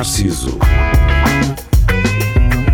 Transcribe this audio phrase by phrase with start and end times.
[0.00, 0.58] Narciso.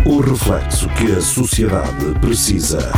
[0.05, 2.89] O reflexo que a sociedade precisa.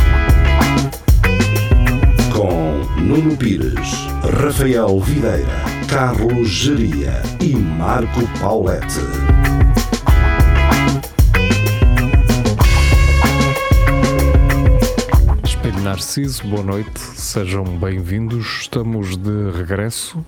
[2.32, 4.06] Com Nuno Pires,
[4.40, 5.48] Rafael Videira,
[5.88, 9.00] Carlos Geria e Marco Paulette.
[15.42, 18.60] Espelho Narciso, boa noite, sejam bem-vindos.
[18.60, 20.24] Estamos de regresso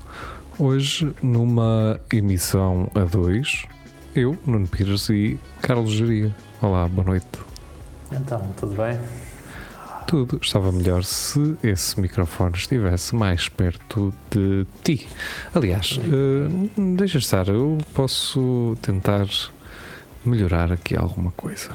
[0.59, 3.65] hoje numa emissão a dois.
[4.15, 6.37] Eu, Nuno Pires e Carlos Geria.
[6.61, 7.27] Olá, boa noite.
[8.13, 9.01] Então, tudo bem?
[10.07, 15.09] Tudo estava melhor se esse microfone estivesse mais perto de ti.
[15.55, 19.27] Aliás, uh, deixa estar, eu posso tentar
[20.27, 21.71] melhorar aqui alguma coisa.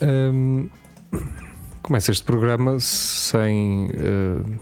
[0.00, 0.68] Um,
[1.82, 4.60] começa este programa sem, uh,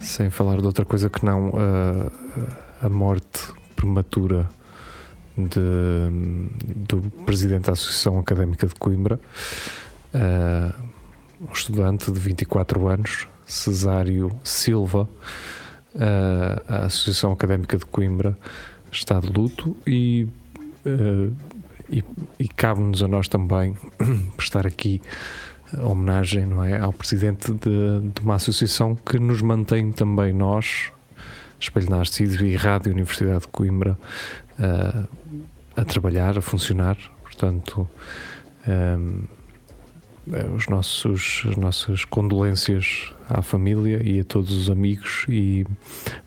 [0.00, 2.12] sem falar de outra coisa que não uh,
[2.82, 4.50] a morte prematura
[5.46, 9.20] de, do presidente da Associação Académica de Coimbra,
[10.14, 10.74] uh,
[11.40, 15.08] um estudante de 24 anos, Cesário Silva.
[15.94, 18.36] Uh, a Associação Académica de Coimbra
[18.90, 20.28] está de luto e,
[20.84, 21.34] uh,
[21.88, 22.04] e,
[22.38, 23.76] e cabe-nos a nós também
[24.36, 25.00] prestar aqui
[25.76, 30.90] homenagem não é, ao presidente de, de, uma associação que nos mantém também nós,
[31.60, 33.98] Espelho Narciso e Rádio Universidade de Coimbra,
[34.58, 35.08] uh,
[35.76, 36.96] a trabalhar, a funcionar.
[37.22, 37.88] Portanto,
[38.66, 39.22] um,
[40.54, 45.66] os nossos, as nossas condolências à família e a todos os amigos e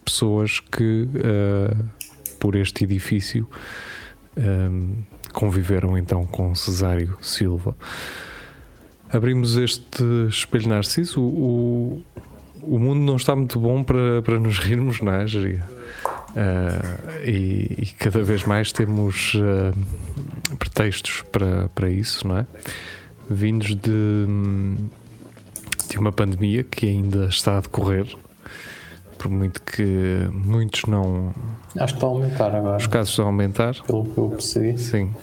[0.03, 1.85] pessoas que, uh,
[2.39, 3.47] por este edifício,
[4.37, 7.75] um, conviveram então com Cesário Silva.
[9.11, 11.21] Abrimos este espelho narciso.
[11.21, 12.03] O,
[12.63, 15.80] o, o mundo não está muito bom para, para nos rirmos, não é, Jeria?
[16.31, 22.47] Uh, e, e, cada vez mais temos uh, pretextos para, para isso, não é?
[23.29, 24.25] Vindos de,
[25.89, 28.07] de uma pandemia que ainda está a decorrer,
[29.17, 31.33] por muito que muitos não.
[31.77, 32.77] Acho que está a aumentar agora.
[32.77, 33.75] Os casos estão a aumentar.
[33.83, 34.77] Pelo que eu percebi.
[34.77, 35.13] Sim.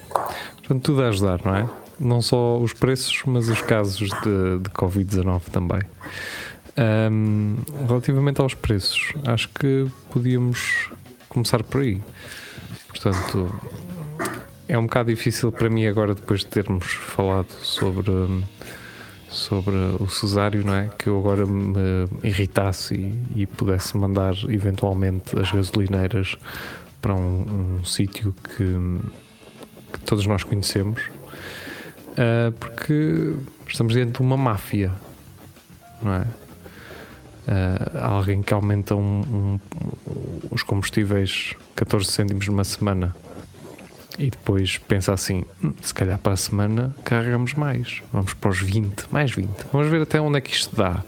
[0.59, 1.69] Portanto, tudo a ajudar, não é?
[1.99, 5.81] Não só os preços, mas os casos de, de Covid-19 também.
[6.79, 7.57] Um,
[7.89, 10.89] relativamente aos preços, acho que podíamos
[11.29, 12.01] começar por aí.
[12.87, 13.53] Portanto,
[14.69, 18.13] é um bocado difícil para mim agora, depois de termos falado sobre,
[19.29, 20.89] sobre o cesário, não é?
[20.97, 26.37] Que eu agora me irritasse e, e pudesse mandar eventualmente as gasolineiras
[27.03, 28.65] para um, um sítio que,
[29.93, 31.03] que, todos nós conhecemos,
[32.13, 33.35] uh, porque
[33.67, 34.93] estamos dentro de uma máfia,
[36.01, 36.27] não é?
[37.49, 39.61] Uh, alguém que aumenta um, um,
[40.51, 43.17] os combustíveis 14 cêntimos numa semana
[44.19, 48.61] e depois pensa assim: hum, se calhar para a semana carregamos mais, vamos para os
[48.61, 51.03] 20, mais 20, vamos ver até onde é que isto dá.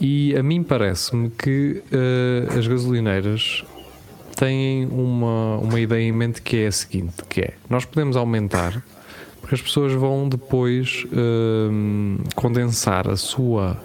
[0.00, 3.64] E a mim parece-me que uh, as gasolineiras
[4.34, 8.82] têm uma, uma ideia em mente que é a seguinte: que é nós podemos aumentar
[9.40, 13.76] porque as pessoas vão depois uh, condensar a sua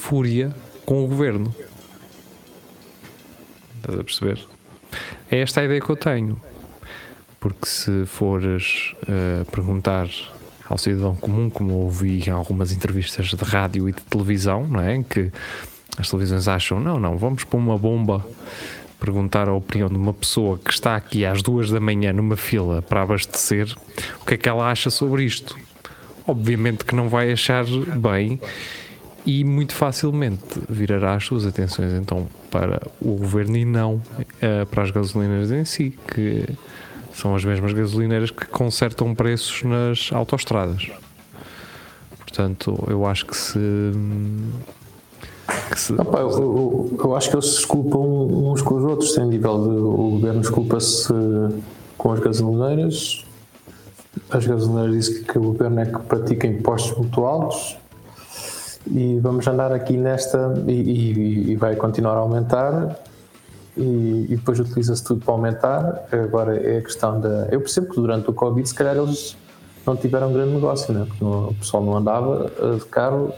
[0.00, 0.52] fúria
[0.86, 1.54] com o governo.
[3.76, 4.40] Estás a perceber?
[5.30, 6.40] É esta a ideia que eu tenho.
[7.38, 10.08] Porque se fores uh, perguntar
[10.68, 15.02] ao cidadão comum, como ouvi em algumas entrevistas de rádio e de televisão, não é?
[15.02, 15.30] Que
[15.96, 18.24] as televisões acham, não, não, vamos pôr uma bomba,
[18.98, 22.82] perguntar a opinião de uma pessoa que está aqui às duas da manhã numa fila
[22.82, 23.74] para abastecer,
[24.20, 25.56] o que é que ela acha sobre isto?
[26.26, 28.40] Obviamente que não vai achar bem
[29.26, 34.82] e muito facilmente virará as suas atenções então para o governo e não uh, para
[34.82, 36.46] as gasolinas em si, que
[37.12, 40.90] são as mesmas gasolineiras que consertam preços nas autoestradas.
[42.18, 43.58] Portanto, eu acho que se.
[45.70, 45.92] Que se...
[45.94, 49.58] Opa, eu, eu, eu, acho que eles se desculpam uns com os outros, sem nível
[49.58, 49.68] de.
[49.68, 51.12] O governo desculpa-se
[51.98, 53.24] com as gasolineiras.
[54.30, 57.79] As gasolineiras dizem que o governo é que pratica impostos muito altos
[58.86, 62.96] e vamos andar aqui nesta e, e, e vai continuar a aumentar
[63.76, 66.06] e, e depois utiliza-se tudo para aumentar.
[66.12, 67.48] Agora é a questão da.
[67.50, 69.36] Eu percebo que durante o Covid, se calhar, eles
[69.86, 71.06] não tiveram um grande negócio, né?
[71.08, 73.32] porque o pessoal não andava eh, de carro,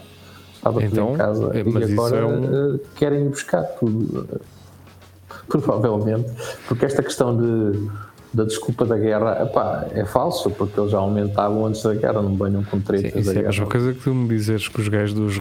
[0.54, 2.74] estava então, em casa é, e agora é um...
[2.74, 4.40] Eh, querem buscar tudo.
[5.48, 6.30] Provavelmente,
[6.68, 7.90] porque esta questão de
[8.34, 12.34] da desculpa da guerra, epá, é falso, porque eles já aumentavam antes da guerra, não
[12.36, 13.48] venham com tretas Sim, isso da é a guerra.
[13.50, 15.38] mesma coisa que tu me dizeres que os gajos dos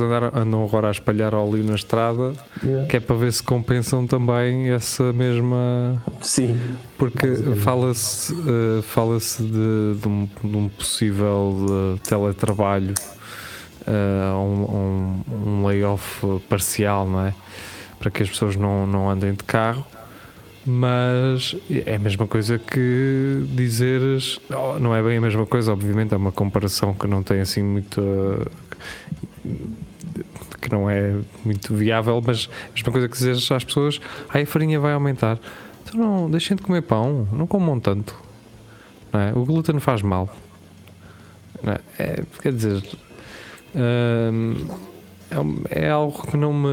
[0.00, 2.32] andaram, andam agora a espalhar óleo na estrada,
[2.62, 2.86] Yeah.
[2.88, 6.02] que é para ver se compensam também essa mesma.
[6.20, 6.58] Sim,
[6.96, 7.26] Porque
[7.62, 11.54] fala-se eh, fala-se de, de um, de um possível
[11.96, 12.94] eh, teletrabalho,
[13.86, 17.34] eh, um, um, um layoff parcial, não é?
[17.98, 19.84] Para que as pessoas não, não andem de carro.
[20.66, 21.54] Mas
[21.86, 24.40] é a mesma coisa que dizeres.
[24.50, 27.62] oh, Não é bem a mesma coisa, obviamente, é uma comparação que não tem assim
[27.62, 28.00] muito.
[28.00, 29.50] eh,
[30.60, 31.14] que não é
[31.44, 34.00] muito viável, mas é a mesma coisa que dizeres às pessoas:
[34.30, 35.38] ah, a farinha vai aumentar.
[35.84, 38.16] Então não, deixem de comer pão, não comam tanto.
[39.12, 39.32] Não é?
[39.34, 40.34] O glúten faz mal.
[41.62, 42.02] É?
[42.02, 42.82] É, quer dizer,
[43.74, 44.66] hum,
[45.30, 46.68] é um- é, algo que não me.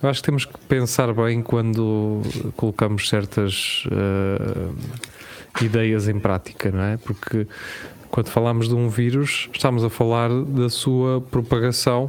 [0.00, 2.22] Eu acho que temos que pensar bem quando
[2.56, 4.76] colocamos certas hum,
[5.60, 6.96] ideias em prática, não é?
[6.96, 7.48] Porque
[8.08, 12.08] quando falamos de um vírus, estamos a falar da sua propagação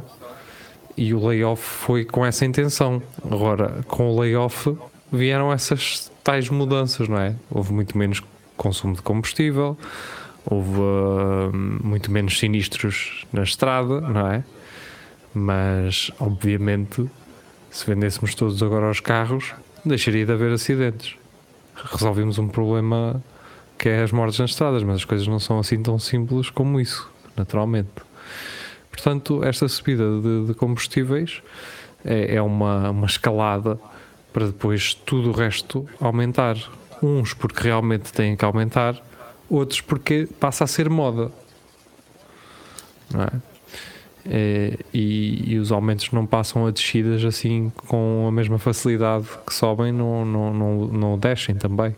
[0.96, 3.02] e o layoff foi com essa intenção.
[3.24, 4.72] Agora, com o layoff
[5.12, 7.34] vieram essas tais mudanças, não é?
[7.50, 8.22] Houve muito menos
[8.56, 9.76] consumo de combustível,
[10.44, 14.44] houve hum, muito menos sinistros na estrada, não é?
[15.34, 17.08] Mas, obviamente,
[17.70, 21.16] se vendêssemos todos agora os carros, deixaria de haver acidentes.
[21.74, 23.22] Resolvemos um problema
[23.78, 26.80] que é as mortes nas estradas, mas as coisas não são assim tão simples como
[26.80, 27.88] isso, naturalmente.
[28.90, 31.40] Portanto, esta subida de, de combustíveis
[32.04, 33.78] é, é uma, uma escalada
[34.32, 36.56] para depois tudo o resto aumentar.
[37.02, 39.00] Uns porque realmente têm que aumentar,
[39.48, 41.32] outros porque passa a ser moda.
[43.10, 43.30] Não é?
[44.28, 49.54] É, e, e os aumentos não passam a descidas assim com a mesma facilidade que
[49.54, 51.96] sobem, não, não, não, não descem também.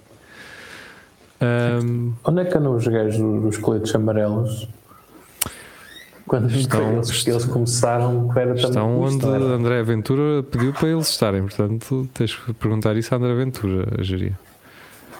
[1.40, 4.68] Ahm, onde é que andam os gajos dos coletes amarelos?
[6.26, 9.26] Quando Estão- eles, eles começaram, era estão onde?
[9.26, 14.38] André Ventura pediu para eles estarem, portanto tens que perguntar isso a André Ventura, Jeria.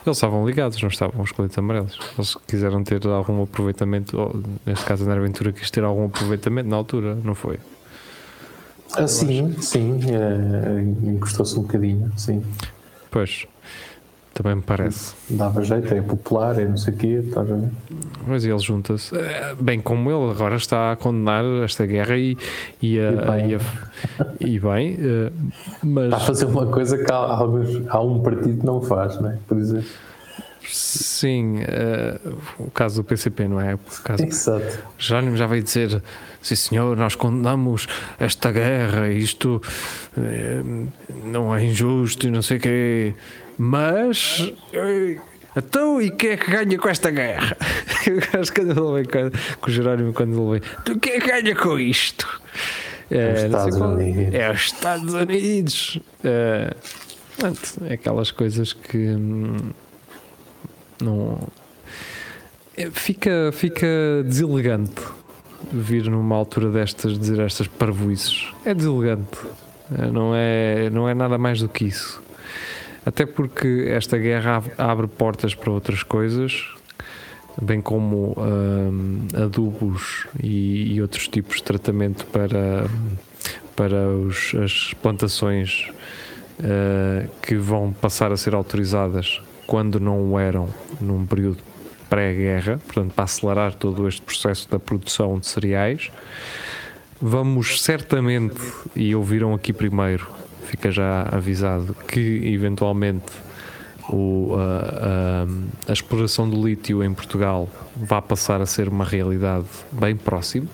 [0.04, 1.98] Eles estavam ligados, não estavam os coletes amarelos.
[2.16, 6.76] Eles quiseram ter algum aproveitamento, ou, neste caso André Ventura quis ter algum aproveitamento na
[6.76, 7.58] altura, não foi?
[8.94, 12.42] Ah, sim, sim, eh, encostou-se um bocadinho, sim.
[13.10, 13.46] Pois,
[14.34, 15.14] também me parece.
[15.28, 17.68] Dava jeito, é popular, é não sei o quê, estás a ver?
[18.26, 22.36] Mas ele junta-se, eh, bem como ele agora está a condenar esta guerra e,
[22.80, 23.50] e, a- E bem.
[23.50, 25.32] e a- e bem, eh,
[25.82, 27.16] mas Está a fazer uma coisa que há,
[27.88, 29.38] há um partido que não faz, não é?
[29.46, 29.88] Por exemplo.
[30.64, 32.18] sim, eh,
[32.58, 33.74] o caso do PCP, não é?
[33.74, 34.78] O caso Exato.
[34.98, 36.02] Jerónimo já veio dizer:
[36.40, 37.86] sim, senhor, nós condenamos
[38.18, 39.60] esta guerra, isto
[40.16, 40.62] eh,
[41.24, 43.14] não é injusto e não sei o quê,
[43.58, 44.52] mas.
[45.56, 47.56] Então, e quem é que ganha com esta guerra?
[48.06, 51.20] Eu acho que quando ele vem com, o Jerónimo, quando ele vem, "Tu quem é
[51.20, 52.40] que ganha com isto?
[53.10, 54.34] Eh, Os não sei Estados qual- Unidos.
[54.34, 56.00] É os Estados Unidos.
[57.36, 59.56] Portanto, é aquelas coisas que hum,
[61.02, 61.38] não.
[62.76, 63.86] é, Fica, fica
[64.24, 65.02] deselegante
[65.70, 68.46] vir numa altura destas dizer estas parvoices.
[68.64, 69.38] É deselegante.
[69.98, 72.21] Eh, Não é, não é nada mais do que isso.
[73.04, 76.64] Até porque esta guerra ab- abre portas para outras coisas,
[77.60, 82.86] bem como hum, adubos e, e outros tipos de tratamento para,
[83.74, 85.90] para os- as plantações
[86.62, 90.68] eh, que vão passar a ser autorizadas quando não o eram
[91.00, 91.58] num período
[92.08, 96.10] pré-guerra, portanto, para acelerar todo este processo da produção de cereais.
[97.20, 98.60] Vamos certamente,
[98.94, 100.28] e ouviram aqui primeiro,
[100.72, 103.30] fica já avisado, que eventualmente
[104.08, 105.44] o, a,
[105.86, 110.66] a- a exploração do lítio em Portugal vai passar a ser uma realidade bem próxima,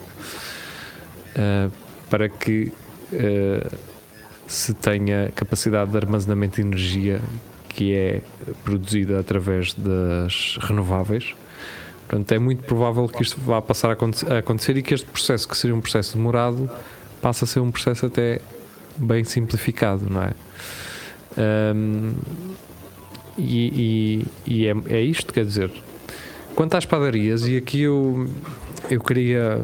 [1.35, 1.69] eh,
[2.09, 2.73] para que
[3.13, 3.67] eh,
[4.47, 7.21] se tenha capacidade de armazenamento de energia
[7.69, 8.23] que é
[8.65, 11.35] produzida através das renováveis.
[12.09, 15.07] Portanto, é muito provável que isto vá passar a aconte- a acontecer e que este
[15.07, 16.71] processo, que seria um processo demorado,
[17.21, 18.41] passe a ser um processo até
[18.99, 20.31] bem simplificado, não é?
[21.37, 22.13] Ahm,
[23.37, 25.71] e e- e é, é isto, quer dizer,
[26.55, 28.29] quanto às padarias, e aqui eu,
[28.91, 29.61] eu queria,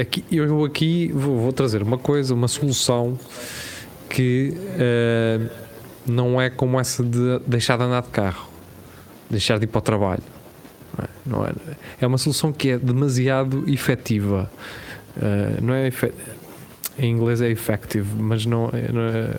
[0.00, 3.18] aqui, eu aqui vou, vou trazer uma coisa, uma solução
[4.08, 5.50] que ah,
[6.06, 8.48] não é como essa de deixar de andar de carro,
[9.28, 10.22] deixar de ir para o trabalho.
[10.96, 11.52] Não é, não é,
[12.00, 14.50] é uma solução que é demasiado efetiva.
[15.20, 16.12] Ah, não é efe-
[17.00, 19.34] em inglês é effective, mas não, é- não é.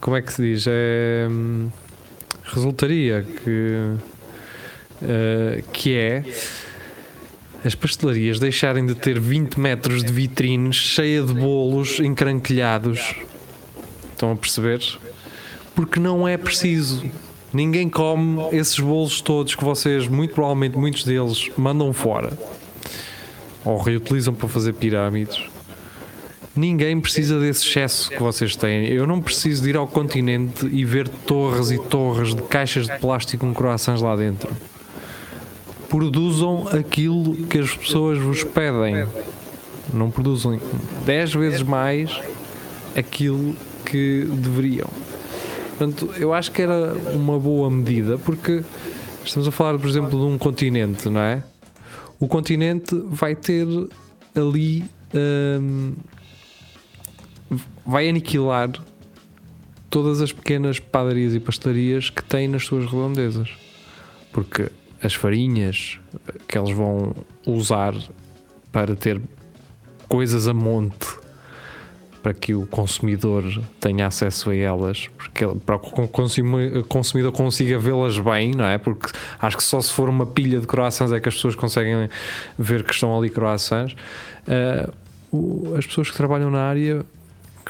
[0.00, 0.64] Como é que se diz?
[0.66, 1.68] É hum,
[2.44, 3.76] resultaria que,
[5.02, 6.24] uh, que é
[7.64, 13.14] as pastelarias deixarem de ter 20 metros de vitrines cheia de bolos encranquilhados.
[14.12, 14.82] Estão a perceber?
[15.74, 17.04] Porque não é preciso.
[17.52, 22.32] Ninguém come esses bolos todos que vocês, muito provavelmente muitos deles, mandam fora
[23.64, 25.42] ou reutilizam para fazer pirâmides.
[26.60, 28.86] Ninguém precisa desse excesso que vocês têm.
[28.88, 32.98] Eu não preciso de ir ao continente e ver torres e torres de caixas de
[32.98, 34.54] plástico com croissants lá dentro
[35.88, 39.06] produzam aquilo que as pessoas vos pedem.
[39.92, 40.60] Não produzem
[41.04, 42.16] 10 vezes mais
[42.96, 44.88] aquilo que deveriam.
[45.70, 48.62] Portanto, eu acho que era uma boa medida, porque
[49.24, 51.42] estamos a falar, por exemplo, de um continente, não é?
[52.20, 53.66] O continente vai ter
[54.36, 54.84] ali.
[55.12, 55.94] Hum,
[57.90, 58.70] vai aniquilar
[59.90, 63.50] todas as pequenas padarias e pastelarias que tem nas suas redondezas.
[64.32, 64.70] Porque
[65.02, 65.98] as farinhas
[66.46, 67.92] que eles vão usar
[68.70, 69.20] para ter
[70.08, 71.18] coisas a monte
[72.22, 73.44] para que o consumidor
[73.80, 78.78] tenha acesso a elas, porque para que o consumidor consiga vê-las bem, não é?
[78.78, 82.08] Porque acho que só se for uma pilha de croissants é que as pessoas conseguem
[82.56, 83.96] ver que estão ali croissants.
[85.32, 87.04] Uh, as pessoas que trabalham na área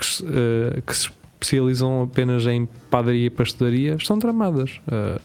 [0.00, 4.80] que, uh, que se especializam apenas em padaria e pastelaria estão tramadas.
[4.86, 5.20] Uh,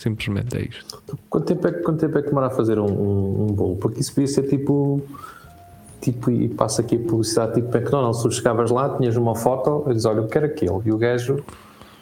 [0.00, 1.02] Simplesmente é isto.
[1.28, 3.76] Quanto tempo é, quanto tempo é que demora a fazer um, um, um bolo?
[3.76, 5.02] Porque isso podia ser tipo.
[6.00, 8.22] Tipo, e passa aqui a publicidade tipo McDonald's.
[8.22, 10.80] Tu chegavas lá, tinhas uma foto, e dizes: Olha, eu quero aquele.
[10.86, 11.44] E o gajo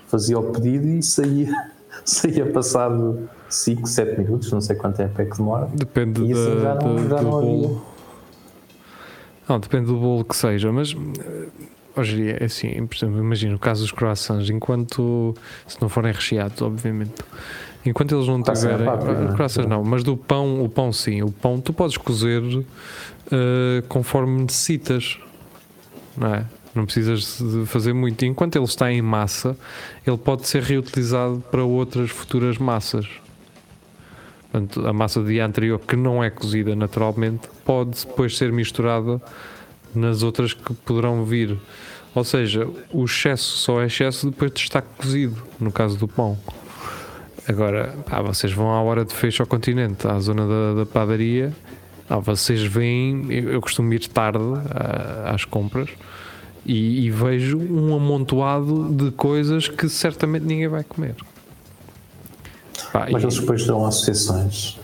[0.06, 1.50] fazia o pedido e saía,
[2.06, 5.68] saía passado 5, 7 minutos, não sei quanto tempo é que demora.
[5.74, 7.82] Depende e assim já não, da, já do não bolo.
[9.48, 11.48] Não, depende do bolo que seja, mas eh,
[11.98, 15.34] hoje é assim, por exemplo, imagina o caso dos croissants, enquanto
[15.66, 17.24] se não forem recheados, obviamente
[17.84, 18.86] Enquanto eles não tiverem.
[18.86, 21.22] É Graças não, mas do pão, o pão sim.
[21.22, 22.66] O pão tu podes cozer uh,
[23.88, 25.18] conforme necessitas.
[26.16, 26.44] Não é?
[26.74, 28.24] Não precisas de fazer muito.
[28.24, 29.56] Enquanto ele está em massa,
[30.06, 33.08] ele pode ser reutilizado para outras futuras massas.
[34.50, 39.20] Portanto, a massa do dia anterior, que não é cozida naturalmente, pode depois ser misturada
[39.94, 41.56] nas outras que poderão vir.
[42.14, 46.38] Ou seja, o excesso só é excesso depois de estar cozido, no caso do pão.
[47.46, 51.52] Agora, pá, vocês vão à hora de fecho ao continente, à zona da, da padaria.
[52.08, 54.38] Ah, vocês veem, eu, eu costumo ir tarde
[54.70, 55.90] ah, às compras
[56.64, 61.14] e, e, vejo um amontoado de coisas que certamente ninguém vai comer.
[62.92, 64.78] Pá, mas eles depois dão associações.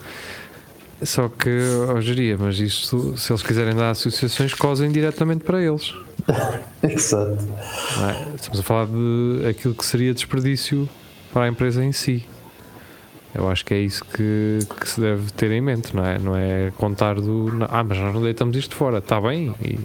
[1.05, 1.51] Só que,
[1.95, 5.95] oh, geria, mas isto, se eles quiserem dar associações, cosem diretamente para eles.
[6.83, 7.47] Exato.
[8.03, 8.35] É?
[8.35, 10.89] Estamos a falar de aquilo que seria desperdício
[11.33, 12.27] para a empresa em si.
[13.35, 16.19] Eu acho que é isso que, que, se deve ter em mente, não é?
[16.19, 17.51] Não é contar do.
[17.69, 19.53] Ah, mas nós não deitamos isto fora, está bem?
[19.61, 19.81] E,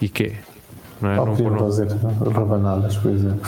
[0.00, 0.34] e quê?
[1.00, 1.20] Não é?
[1.20, 1.88] Ou não, não fazer
[2.32, 3.40] rabanadas, por exemplo.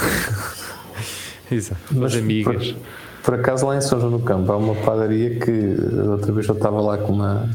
[1.50, 2.72] Exato, mas amigas.
[2.72, 2.82] Por,
[3.22, 5.76] por, acaso lá em São João do Campo há uma padaria que
[6.08, 7.48] outra vez eu estava lá com uma.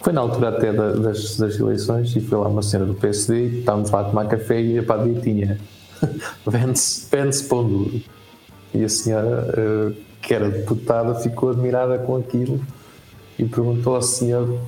[0.00, 3.46] Foi na altura até da, das, das eleições e foi lá uma senhora do PSD
[3.46, 5.58] e estávamos lá a tomar café e a padaria tinha
[6.46, 8.00] vende-se vende pão duro.
[8.72, 9.54] E a senhora.
[9.56, 12.60] Uh, que era deputada, ficou admirada com aquilo
[13.38, 14.60] e perguntou ao senhor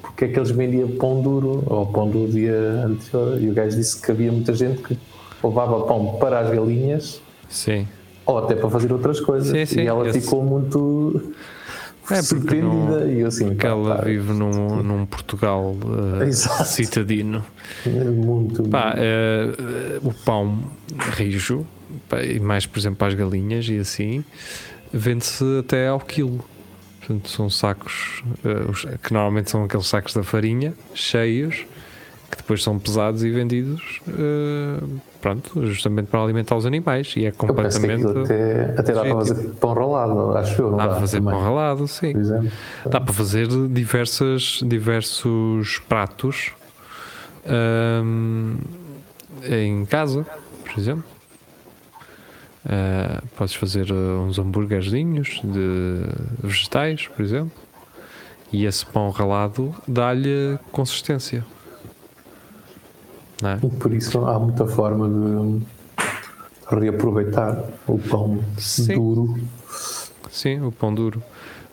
[0.00, 3.76] porque é que eles vendiam pão duro, ou pão do dia anterior, e o gajo
[3.76, 4.98] disse que havia muita gente que
[5.42, 7.88] levava pão para as galinhas sim.
[8.26, 9.50] Ou até para fazer outras coisas.
[9.50, 11.32] Sim, sim, e ela ficou muito
[12.10, 13.00] é surpreendida.
[13.00, 17.44] Não, e eu assim, porque ela pá, vive num, num Portugal uh, citadino.
[17.86, 18.62] É muito.
[18.64, 20.58] Pá, uh, o pão
[21.16, 21.66] rijo,
[22.24, 24.24] e mais por exemplo para as galinhas e assim
[24.92, 26.44] vende-se até ao quilo.
[26.98, 31.64] Portanto, são sacos uh, que normalmente são aqueles sacos da farinha cheios
[32.32, 37.12] que depois são pesados e vendidos uh, pronto, justamente para alimentar os animais.
[37.14, 41.00] E é completamente até, até dá para fazer pão ralado, acho eu dá, dá para
[41.00, 41.34] fazer também.
[41.34, 42.14] pão ralado, sim.
[42.86, 46.52] Dá para fazer diversas, diversos pratos
[47.46, 48.56] um,
[49.42, 50.26] eh, em casa
[50.72, 51.04] por exemplo.
[52.64, 56.06] Uh, podes fazer uh, uns hambúrguerzinhos de
[56.40, 57.60] vegetais, por exemplo,
[58.52, 61.44] e esse pão ralado dá-lhe consistência.
[63.42, 63.56] É?
[63.78, 68.94] Por isso há muita forma de reaproveitar o pão Sim.
[68.94, 69.38] duro.
[70.30, 71.22] Sim, o pão duro.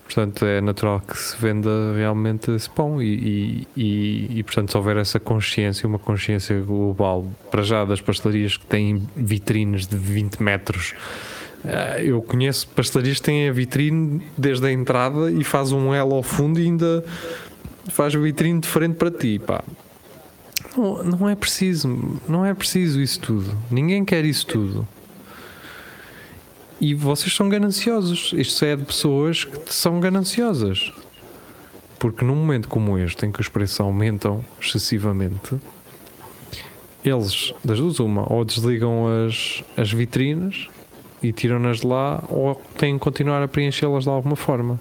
[0.03, 4.77] Portanto, é natural que se venda realmente esse pão e, e, e, e, portanto, se
[4.77, 10.41] houver essa consciência, uma consciência global, para já das pastelarias que têm vitrines de 20
[10.41, 10.95] metros
[11.63, 16.11] Ah, Eu conheço pastelarias que têm a vitrine desde a entrada e faz um L
[16.11, 17.03] ao fundo e ainda
[17.89, 19.63] faz a vitrine diferente para ti, pá.
[20.79, 23.57] Não, não é preciso, não é preciso isso tudo.
[23.69, 24.87] Ninguém quer isso tudo.
[26.79, 28.31] E vocês são gananciosos.
[28.33, 30.93] Isto é de pessoas que são gananciosas.
[31.99, 35.57] Porque num momento como este, em que os preços aumentam excessivamente,
[37.03, 40.69] eles, das duas, uma, ou desligam as, as vitrines
[41.21, 44.79] e tiram-nas de lá, ou têm que continuar a preenchê-las de alguma forma.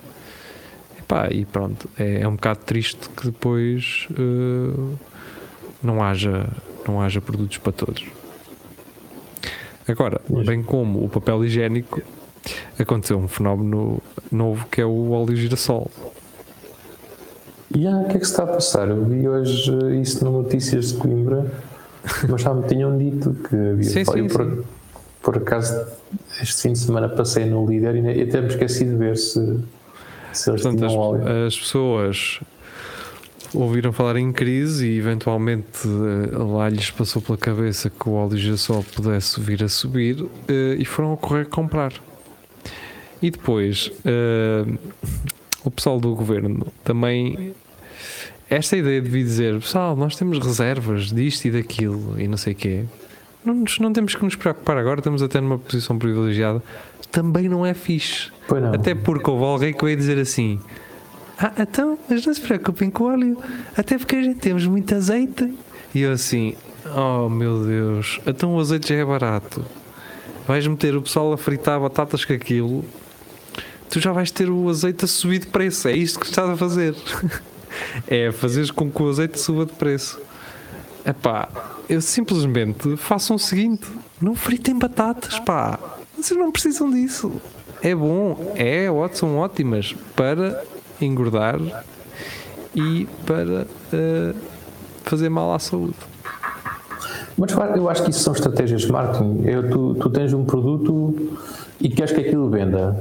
[0.97, 4.97] E pá, e pronto, é, é um bocado triste que depois eh,
[5.82, 6.47] não, haja,
[6.87, 8.04] não haja produtos para todos.
[9.87, 12.02] Agora, bem como o papel higiênico,
[12.78, 15.90] aconteceu um fenómeno novo que é o óleo girassol.
[17.75, 18.88] E ah, o que é que se está a passar?
[18.88, 21.52] Eu vi hoje eh, isso no Notícias de Coimbra,
[22.28, 23.85] mas já me tinham dito que havia.
[23.85, 24.62] Sim, sim, por, sim.
[25.23, 25.87] por acaso,
[26.40, 29.58] este fim de semana passei no líder e até me esqueci de ver se,
[30.32, 31.47] se eles Portanto, as, tinham óleo.
[31.47, 32.40] as pessoas
[33.55, 38.37] ouviram falar em crise e eventualmente eh, lá lhes passou pela cabeça que o óleo
[38.37, 41.93] girassol pudesse vir a subir eh, e foram a correr comprar.
[43.23, 44.64] E depois eh,
[45.64, 47.55] o pessoal do governo também
[48.50, 52.52] esta ideia de vir dizer pessoal, nós temos reservas disto e daquilo e não sei
[52.52, 52.85] o quê.
[53.45, 56.62] Não, nos- não temos que nos preocupar agora, estamos até numa posição privilegiada.
[57.11, 58.31] Também não é fixe.
[58.50, 58.75] Não.
[58.75, 60.61] Até porque houve alguém que veio dizer assim:
[61.38, 63.38] Ah, então, mas não se preocupem com o óleo,
[63.76, 65.54] até porque a gente temos muito azeite.
[65.95, 66.54] E eu assim:
[66.97, 69.64] Oh meu Deus, então o azeite já é barato.
[70.47, 72.85] Vais meter o pessoal a fritar batatas com aquilo,
[73.90, 75.87] tu já vais ter o azeite a subir de preço.
[75.88, 76.95] É isto que estás a fazer.
[78.09, 80.18] é fazeres com que o azeite suba de preço.
[81.07, 81.49] Epá,
[81.88, 83.87] eu simplesmente façam o seguinte:
[84.21, 85.78] não fritem batatas, pá.
[86.16, 87.30] Vocês não precisam disso.
[87.80, 90.64] É bom, é, ó- são ótimas para
[91.00, 91.59] engordar
[92.75, 94.35] e para eh,
[95.04, 95.95] fazer mal à saúde.
[97.37, 99.43] Mas eu acho que isso são estratégias de marketing.
[99.45, 101.37] Eu, tu, tu tens um produto
[101.80, 102.97] e queres que aquilo venda.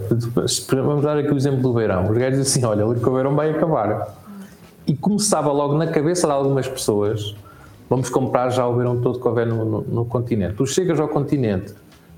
[0.69, 2.09] Vamos dar aqui o exemplo do verão.
[2.09, 4.15] Os gajos dizem assim: olha, o verão vai acabar.
[4.85, 7.35] E começava logo na cabeça de algumas pessoas:
[7.89, 10.53] vamos comprar já o verão todo que houver no, no, no continente.
[10.53, 11.73] Tu chegas ao continente,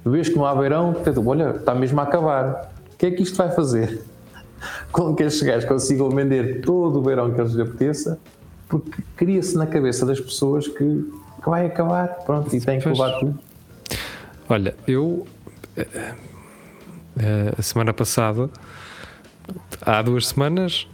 [0.06, 2.70] vês que não há verão, dizes, olha, está mesmo a acabar.
[2.94, 4.02] O que é que isto vai fazer?
[4.92, 8.20] Com que estes gajos consigam vender todo o verão que eles lhes apeteça,
[8.68, 10.76] porque cria-se na cabeça das pessoas que,
[11.44, 13.40] que vai acabar, pronto, e tem que levar tudo.
[14.50, 15.28] Olha, eu
[15.78, 15.88] eh,
[17.20, 18.50] eh, a semana passada,
[19.82, 20.88] há duas semanas,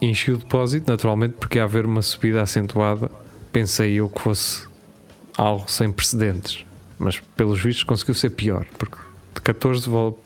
[0.00, 3.10] enchi o depósito, naturalmente, porque ia haver uma subida acentuada.
[3.52, 4.66] Pensei eu que fosse
[5.36, 6.64] algo sem precedentes,
[6.98, 8.96] mas pelos vistos conseguiu ser pior, porque
[9.34, 10.18] de 14 vol-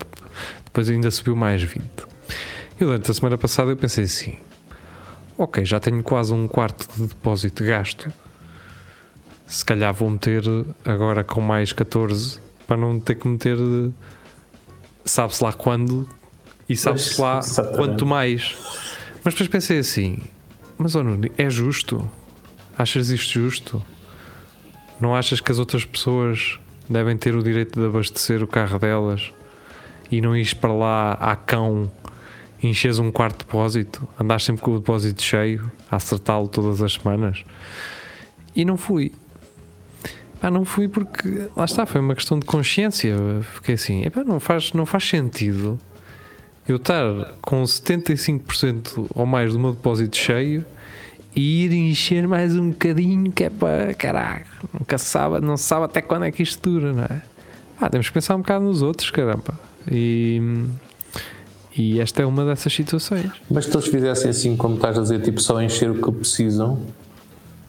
[0.64, 1.83] depois ainda subiu mais 20.
[2.81, 4.37] E durante a semana passada eu pensei assim:
[5.37, 8.12] ok, já tenho quase um quarto de depósito gasto.
[9.47, 10.43] Se calhar vou meter
[10.85, 13.57] agora com mais 14 para não ter que meter
[15.05, 16.09] sabe-se lá quando
[16.69, 17.41] e sabe-se lá
[17.75, 18.57] quanto mais.
[19.25, 20.21] Mas depois pensei assim:
[20.77, 22.09] mas oh, Nuno, é justo?
[22.77, 23.83] Achas isto justo?
[25.01, 29.33] Não achas que as outras pessoas devem ter o direito de abastecer o carro delas
[30.11, 31.91] e não ires para lá à cão
[32.62, 37.44] enches um quarto depósito, andares sempre com o depósito cheio, a acertá-lo todas as semanas?
[38.55, 39.12] E não fui.
[40.40, 43.16] Pá, não fui porque lá está, foi uma questão de consciência.
[43.55, 45.79] Fiquei assim, epá, não, faz, não faz sentido
[46.68, 50.64] eu estar com 75% ou mais do meu depósito cheio
[51.35, 55.87] e ir encher mais um bocadinho que é para caralho, nunca sabe, não se sabe
[55.87, 57.23] até quando é que isto dura, não é?
[57.81, 59.59] Ah, temos que pensar um bocado nos outros, caramba.
[59.90, 60.42] E,
[61.79, 63.31] e esta é uma dessas situações.
[63.49, 66.79] Mas se todos fizessem assim, como estás a dizer, tipo só encher o que precisam,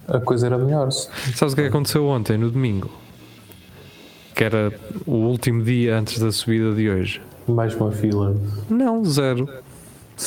[0.07, 0.89] a coisa era melhor.
[0.91, 2.89] Sabes o que é que aconteceu ontem, no domingo?
[4.33, 4.73] Que era
[5.05, 7.21] o último dia antes da subida de hoje.
[7.47, 8.35] Mais uma fila.
[8.69, 9.47] Não, zero.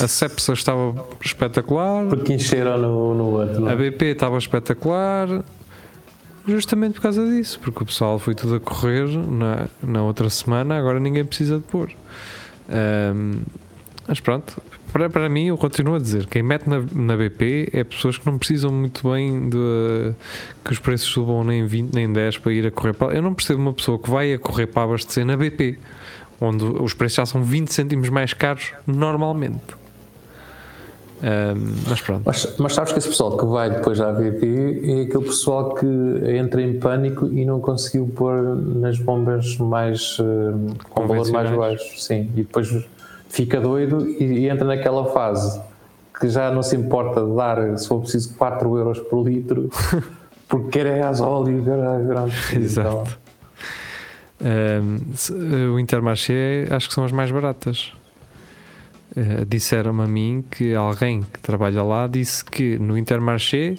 [0.01, 3.61] A Cepsa estava espetacular, Porque encheram no, no outro.
[3.61, 3.77] não a é?
[3.77, 5.45] BP estava espetacular,
[6.47, 10.79] justamente por causa disso, porque o pessoal foi tudo a correr na, na outra semana,
[10.79, 11.91] agora ninguém precisa de pôr.
[12.71, 13.41] Ahm,
[14.07, 14.61] mas pronto,
[14.93, 18.27] para, para mim, eu continuo a dizer: quem mete na, na BP é pessoas que
[18.27, 20.13] não precisam muito bem de
[20.65, 23.15] que os preços subam nem 20 nem 10 para ir a correr para.
[23.15, 25.79] Eu não percebo uma pessoa que vai a correr para abastecer na BP,
[26.41, 29.83] onde os preços já são 20 cêntimos mais caros normalmente.
[31.23, 32.23] Um, mas pronto.
[32.27, 35.87] Mas, mas, sabes que esse pessoal que vai depois à AVP é aquele pessoal que
[36.37, 42.03] entra em pânico e não conseguiu pôr nas bombas mais uh, com valor mais baixo.
[42.03, 42.69] Sim, e depois
[43.33, 45.59] fica doido e, e, entra naquela fase
[46.21, 49.71] que já não se importa de dar, se for preciso, 4 euros por litro,
[50.47, 53.19] porque quer é gasóleo, quer Exato.
[54.41, 57.93] Um, o Intermarché acho que são as mais baratas.
[59.17, 63.77] Uh, disseram-me a mim que alguém que trabalha lá disse que no Intermarché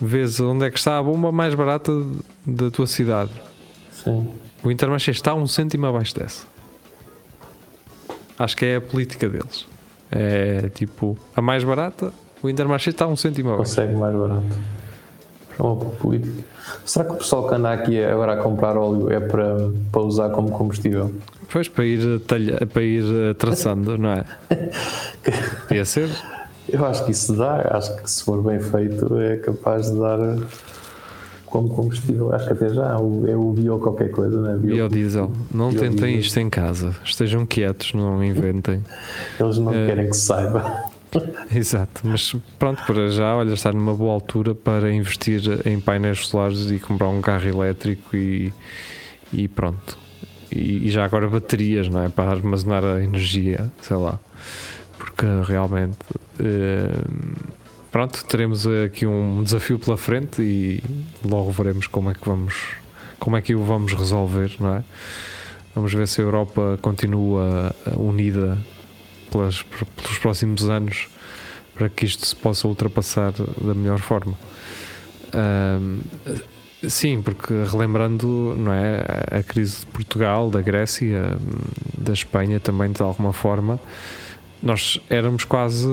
[0.00, 1.92] vês onde é que está a bomba mais barata
[2.46, 3.30] da tua cidade.
[3.92, 4.28] Sim.
[4.62, 6.57] O Intermarché está um cêntimo abaixo dessa.
[8.38, 9.66] Acho que é a política deles.
[10.10, 13.70] É tipo, a mais barata, o Intermarché está um cêntimo abaixo.
[13.70, 14.46] Consegue mais barato.
[15.58, 16.44] É uma política.
[16.84, 20.30] Será que o pessoal que anda aqui agora a comprar óleo é para, para usar
[20.30, 21.12] como combustível?
[21.50, 24.24] Pois, para ir, talha, para ir eh, traçando, não é?
[25.66, 26.08] Podia ser.
[26.68, 30.18] Eu acho que isso dá, acho que se for bem feito é capaz de dar
[31.50, 32.32] como combustível.
[32.34, 32.96] Acho que até já é
[33.36, 34.56] o bio qualquer coisa, não é?
[34.56, 35.32] Bio, biodiesel.
[35.52, 38.82] Não bio tentem isto em casa, estejam quietos, não inventem.
[39.38, 39.86] Eles não é...
[39.86, 40.84] querem que se saiba.
[41.54, 46.70] Exato, mas pronto, para já, olha, está numa boa altura para investir em painéis solares
[46.70, 48.52] e comprar um carro elétrico e,
[49.32, 49.96] e pronto
[50.50, 52.08] e, e, já agora baterias, não é?
[52.08, 54.18] Para armazenar a energia, sei lá.
[54.96, 55.98] Porque realmente.
[56.40, 57.02] Eh,
[57.98, 60.80] pronto, teremos aqui um desafio pela frente e
[61.24, 62.54] logo veremos como é que vamos.
[63.18, 64.84] Como é que o vamos resolver, não é?
[65.74, 68.56] Vamos ver se a Europa continua unida
[69.32, 71.08] pelas, pelos próximos anos
[71.74, 74.38] para que isto se possa ultrapassar da melhor forma.
[75.34, 75.98] Um,
[76.88, 81.36] Sim, porque relembrando não é, a crise de Portugal, da Grécia,
[81.98, 83.80] da Espanha também de alguma forma,
[84.62, 85.88] nós éramos quase.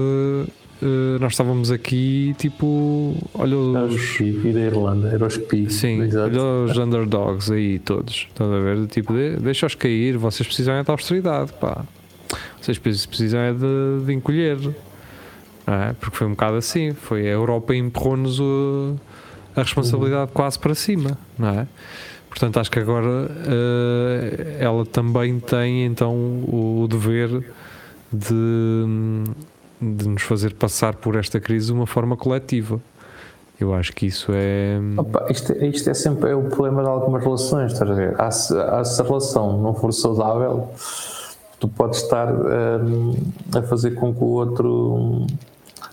[0.81, 3.15] Uh, nós estávamos aqui tipo.
[3.33, 4.19] Olha os.
[4.19, 5.69] E da Irlanda, era os PI.
[5.71, 8.27] Sim, olha os underdogs aí todos.
[8.27, 8.85] Estão a ver?
[8.87, 11.85] Tipo, de, deixa-os cair, vocês precisam é da austeridade, pá.
[12.61, 14.57] Vocês precisam é de, de encolher.
[15.67, 15.93] É?
[15.93, 16.93] Porque foi um bocado assim.
[16.93, 18.39] Foi a Europa empurrou-nos
[19.55, 21.67] a responsabilidade quase para cima, não é?
[22.29, 27.29] Portanto, acho que agora uh, ela também tem então o, o dever
[28.11, 29.23] de,
[29.81, 32.79] de, nos fazer passar por esta crise de uma forma coletiva.
[33.59, 34.77] Eu acho que isso é.
[34.97, 38.15] Opa, isto, isto, é sempre é o problema de algumas relações, estás a ver?
[38.19, 40.69] Ah, se, a relação não for saudável,
[41.59, 43.15] tu podes estar um,
[43.55, 45.25] a fazer com que o outro.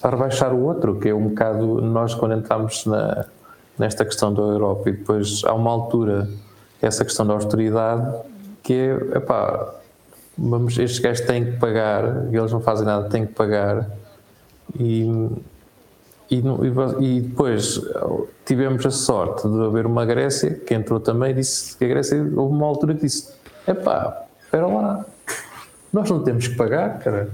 [0.03, 1.81] a rebaixar o outro, que é um bocado.
[1.81, 3.27] Nós, quando entramos na
[3.79, 6.29] nesta questão da Europa e depois há uma altura
[6.81, 8.15] essa questão da austeridade
[8.63, 9.75] que é, epá,
[10.37, 13.91] vamos, estes gajos têm que pagar e eles não fazem nada, têm que pagar
[14.79, 15.05] e,
[16.31, 16.43] e,
[17.01, 17.81] e, depois
[18.45, 22.55] tivemos a sorte de haver uma Grécia que entrou também disse que a Grécia houve
[22.55, 23.33] uma altura que disse
[23.67, 25.07] epá, espera lá
[25.93, 27.29] nós não temos que pagar, cara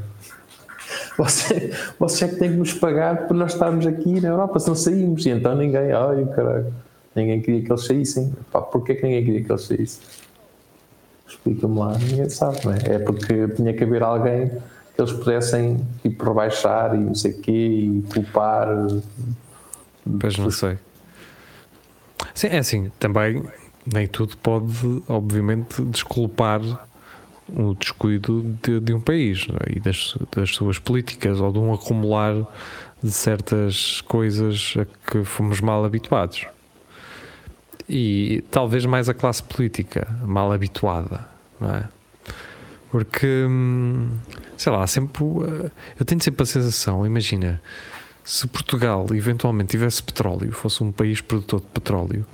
[1.19, 4.69] você, você é que tem que nos pagar por nós estarmos aqui na Europa, se
[4.69, 5.27] não saímos.
[5.27, 6.73] E então ninguém, ai caralho,
[7.15, 8.33] ninguém queria que eles saíssem.
[8.53, 10.01] Pá, porquê que ninguém queria que eles saíssem?
[11.29, 12.79] Explica-me lá, ninguém sabe, não é?
[12.95, 17.41] É porque tinha que haver alguém que eles pudessem tipo, rebaixar e não sei o
[17.41, 18.69] quê e culpar.
[20.19, 20.79] Pois não sei.
[22.35, 23.45] Sim, é assim, também
[23.93, 26.61] nem tudo pode, obviamente, desculpar
[27.49, 29.77] o descuido de, de um país é?
[29.77, 32.35] e das, das, suas políticas ou de um acumular
[33.03, 36.47] de certas coisas a que fomos mal habituados.
[37.88, 41.27] E talvez mais a classe política mal habituada,
[41.61, 41.85] não é?
[42.90, 44.11] Porque, hum,
[44.57, 45.24] sei lá, sempre.
[45.98, 47.61] Eu tenho sempre a sensação, imagina,
[48.24, 52.27] se Portugal eventualmente tivesse petróleo, fosse um país produtor de petróleo,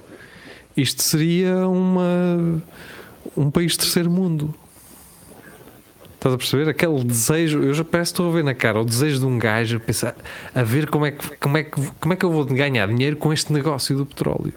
[0.77, 2.63] isto seria uma,
[3.37, 4.55] um país terceiro mundo
[6.25, 6.71] Estás a perceber?
[6.71, 9.39] Aquele desejo, eu já parece que estou a ver na cara o desejo de um
[9.39, 10.17] gajo a pensar
[10.55, 13.15] a ver como é, que, como, é que, como é que eu vou ganhar dinheiro
[13.17, 14.55] com este negócio do petróleo.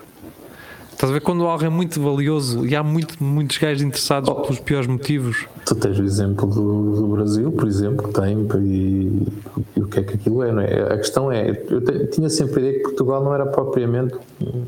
[0.97, 4.41] Estás a ver quando algo é muito valioso e há muito, muitos gajos interessados oh,
[4.41, 5.45] pelos piores motivos.
[5.63, 9.27] Tu tens o exemplo do, do Brasil, por exemplo, que tem e,
[9.75, 10.93] e, o que é que aquilo é, não é?
[10.93, 14.65] A questão é, eu te, tinha sempre a ideia que Portugal não era propriamente um,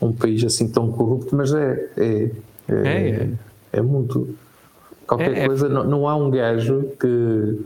[0.00, 1.86] um país assim tão corrupto, mas é.
[1.98, 2.30] É,
[2.70, 3.28] é, é, é.
[3.74, 4.34] é muito.
[5.06, 7.58] Qualquer é, é, coisa, não, não há um gajo que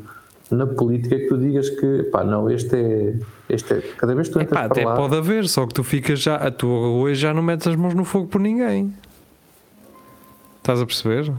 [0.51, 3.15] na política que tu digas que pá, não, este é.
[3.49, 5.83] Este é cada vez que tu entras Epá, até lá, pode haver, só que tu
[5.83, 6.37] ficas já.
[6.37, 8.93] A tua hoje já não metes as mãos no fogo por ninguém.
[10.59, 11.33] Estás a perceber?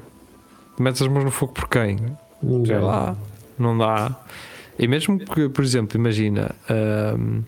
[0.79, 1.97] Metes as mãos no fogo por quem?
[2.41, 2.65] Ninguém.
[2.65, 3.15] Sei lá,
[3.57, 4.15] não dá.
[4.79, 7.41] E mesmo que, por exemplo, imagina, ahm,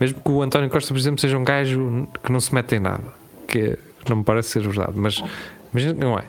[0.00, 2.80] mesmo que o António Costa, por exemplo, seja um gajo que não se mete em
[2.80, 3.04] nada,
[3.46, 5.22] que não me parece ser verdade, mas
[5.72, 6.24] imagina que não é.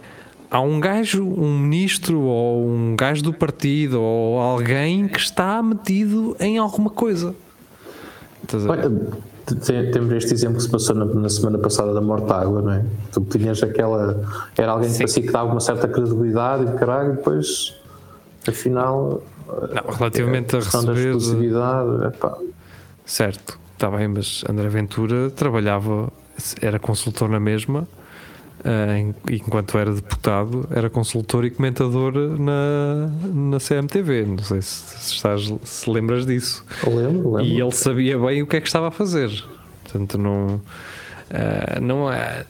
[0.52, 6.36] Há um gajo, um ministro ou um gajo do partido ou alguém que está metido
[6.42, 7.34] em alguma coisa.
[8.44, 9.92] Estás a ver?
[9.94, 12.86] Temos este exemplo que se passou na, na semana passada da Mortágua, não é?
[13.14, 14.22] Tu tinhas aquela.
[14.58, 15.04] Era alguém que Sim.
[15.04, 17.74] parecia que dava uma certa credibilidade e caralho, depois,
[18.46, 19.24] afinal.
[19.48, 21.16] Não, relativamente a questão da receber.
[21.16, 22.38] exclusividade, epá,
[23.06, 26.12] Certo, está bem, mas André Ventura trabalhava,
[26.62, 27.88] era consultor na mesma,
[29.30, 34.26] enquanto era deputado, era consultor e comentador na, na CMTV.
[34.26, 36.64] Não sei se, se estás, se lembras disso.
[36.86, 37.42] eu lembro, lembro.
[37.44, 39.30] E ele sabia bem o que é que estava a fazer.
[39.84, 40.62] Portanto, não,
[41.30, 42.46] eh, não é.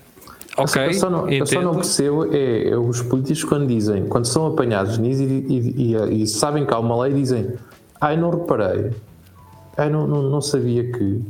[0.58, 4.26] Ok, eu, só não, eu só não percebo é, é os políticos quando dizem, quando
[4.26, 7.54] são apanhados nisso e, e- e- e sabem que há uma lei, dizem
[8.02, 8.92] ai não reparei,
[9.78, 11.22] ai não, não, não sabia que.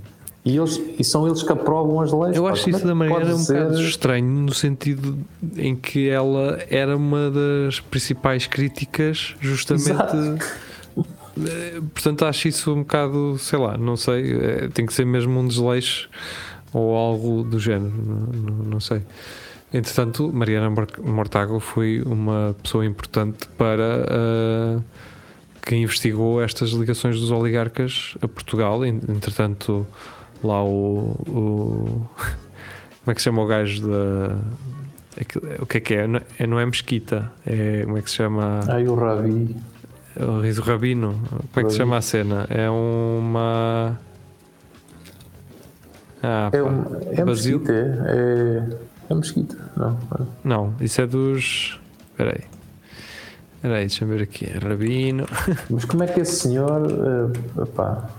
[0.43, 2.35] E, eles, e são eles que aprovam as leis.
[2.35, 2.51] Eu pá.
[2.51, 5.17] acho Como isso da maneira pode um ser- bocado estranho, no sentido
[5.55, 9.91] em que ela era uma das principais críticas, justamente.
[11.47, 15.39] Eh, Portanto, acho isso um bocado, sei lá, não sei, eh, tem que ser mesmo
[15.39, 16.09] um desleixo
[16.73, 18.15] ou algo do género, não,
[18.55, 19.01] não- não sei.
[19.73, 24.83] Entretanto, Mariana Mor- Mortágua foi uma pessoa importante para
[25.61, 28.83] que investigou estas ligações dos oligarcas a Portugal.
[28.83, 29.87] En- Entretanto,
[30.43, 34.37] lá o, o- como é que se chama o gajo da
[35.59, 36.07] o que é que é?
[36.07, 38.61] Não é, não é Mesquita, é como é que se chama?
[38.67, 39.55] Ai o Rabi.
[40.19, 41.19] O Riso Rabino.
[41.29, 42.45] Como é que se chama a cena?
[42.49, 43.97] É uma.
[46.23, 47.73] Ah, É, um, é Basil- mesquita,
[48.07, 48.77] é,
[49.09, 49.97] é mesquita, não.
[50.43, 51.79] Não, isso é dos.
[52.11, 52.43] Espera aí.
[53.55, 54.45] Espera aí, deixa-me ver aqui.
[54.45, 55.25] É Rabino.
[55.69, 56.81] Mas como é que esse senhor,
[57.61, 58.09] epá,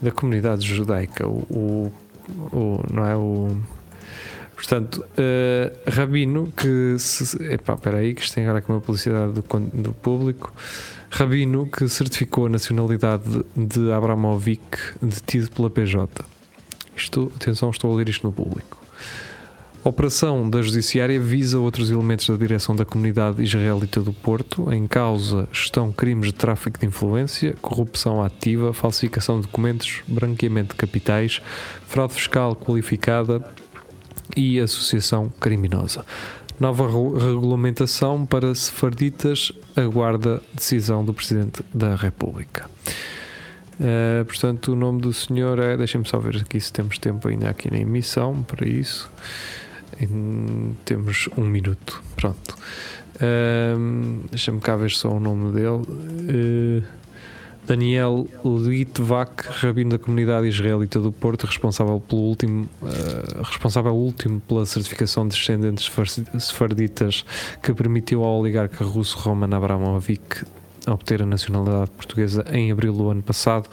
[0.00, 1.92] da comunidade judaica, o, o-
[2.52, 3.56] o- não é o
[4.54, 9.42] portanto eh, Rabino que se, epá, que isto tem agora aqui uma publicidade do,
[9.82, 10.52] do público.
[11.10, 13.22] Rabino que certificou a nacionalidade
[13.56, 16.24] de, de Abramovic detido pela PJ
[16.96, 18.78] isto, atenção, estou a ler isto no público
[19.84, 24.72] a operação da Judiciária visa outros elementos da direção da comunidade israelita do Porto.
[24.72, 30.76] Em causa estão crimes de tráfico de influência, corrupção ativa, falsificação de documentos, branqueamento de
[30.76, 31.42] capitais,
[31.86, 33.46] fraude fiscal qualificada
[34.34, 36.02] e associação criminosa.
[36.58, 42.70] Nova re- regulamentação para sefarditas aguarda decisão do Presidente da República.
[43.74, 45.76] Uh, portanto, o nome do senhor é.
[45.76, 49.10] Deixem-me só ver aqui se temos tempo ainda aqui na emissão para isso.
[50.00, 52.02] Em- temos um minuto.
[52.16, 52.56] Pronto.
[53.22, 55.68] Um, Deixa-me cá ver só o nome dele.
[55.68, 57.04] Uh,
[57.66, 64.66] Daniel Litvak, rabino da comunidade israelita do Porto, responsável pelo último, uh, responsável último pela
[64.66, 67.24] certificação de descendentes sefar- sefarditas
[67.62, 70.44] que permitiu ao oligarca russo Roman Abramovich
[70.86, 73.68] obter a nacionalidade portuguesa em abril do ano passado,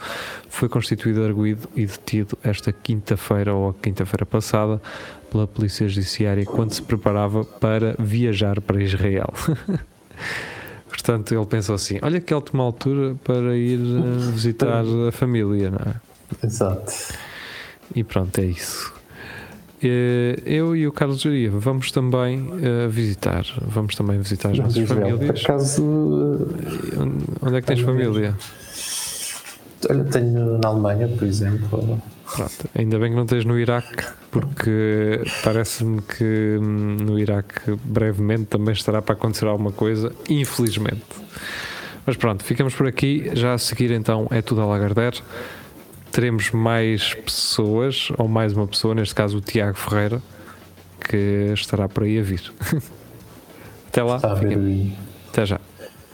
[0.48, 4.80] foi constituído arguído e detido esta quinta-feira ou a quinta-feira passada
[5.30, 9.32] pela Polícia Judiciária quando se preparava para viajar para Israel.
[10.88, 15.78] Portanto, ele pensou assim: olha que ótima altura para ir eh, visitar a família, não
[15.78, 16.46] é?
[16.46, 16.92] exato.
[17.94, 18.92] E pronto, é isso.
[19.82, 24.88] Eh, Eu e o Carlos Jaria vamos também eh, visitar, vamos também visitar as nossas
[24.88, 25.40] famílias.
[25.44, 25.82] acaso,
[26.98, 28.36] Onde- Onde é que tens família?
[28.38, 32.00] eh, olha, tenho na Alemanha, por exemplo,
[32.34, 38.44] Pronto, ainda bem que não tens no Iraque, porque parece-me que hum, no Iraque brevemente
[38.46, 41.02] também estará para acontecer alguma coisa, infelizmente.
[42.06, 43.30] Mas pronto, ficamos por aqui.
[43.34, 45.20] Já a seguir então é tudo a Lagardère.
[46.12, 50.22] Teremos mais pessoas, ou mais uma pessoa, neste caso o Tiago Ferreira,
[51.08, 52.52] que estará por aí a vir.
[53.88, 54.16] Até lá.
[54.16, 54.96] está a ver fiquem- aí.